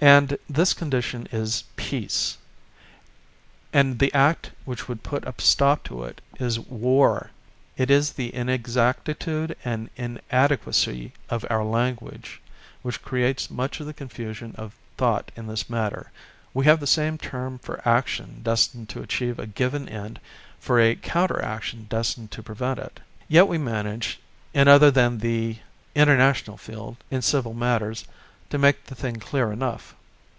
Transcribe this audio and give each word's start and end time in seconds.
And 0.00 0.36
this 0.50 0.74
condition 0.74 1.26
is 1.32 1.64
"Peace," 1.76 2.36
and 3.72 3.98
the 3.98 4.12
act 4.12 4.50
which 4.66 4.86
would 4.86 5.02
put 5.02 5.26
a 5.26 5.32
stop 5.38 5.82
to 5.84 6.04
it 6.04 6.20
is 6.38 6.60
"War." 6.60 7.30
It 7.78 7.90
is 7.90 8.12
the 8.12 8.28
inexactitude 8.34 9.56
and 9.64 9.88
inadequacy 9.96 11.14
of 11.30 11.46
our 11.48 11.64
language 11.64 12.42
which 12.82 13.00
creates 13.00 13.50
much 13.50 13.80
of 13.80 13.86
the 13.86 13.94
confusion 13.94 14.54
of 14.58 14.74
thought 14.98 15.32
in 15.36 15.46
this 15.46 15.70
matter; 15.70 16.10
we 16.52 16.66
have 16.66 16.80
the 16.80 16.86
same 16.86 17.16
term 17.16 17.58
for 17.58 17.80
action 17.88 18.40
destined 18.42 18.90
to 18.90 19.00
achieve 19.02 19.38
a 19.38 19.46
given 19.46 19.88
end 19.88 20.18
and 20.18 20.20
for 20.60 20.78
a 20.80 20.96
counter 20.96 21.40
action 21.40 21.86
destined 21.88 22.30
to 22.32 22.42
prevent 22.42 22.78
it. 22.78 23.00
Yet 23.26 23.48
we 23.48 23.56
manage, 23.56 24.20
in 24.52 24.68
other 24.68 24.90
than 24.90 25.16
the 25.20 25.60
international 25.94 26.58
field, 26.58 26.98
in 27.10 27.22
civil 27.22 27.54
matters, 27.54 28.04
to 28.50 28.58
make 28.58 28.84
the 28.86 28.94
thing 28.94 29.16
clear 29.16 29.50
enough. 29.50 29.96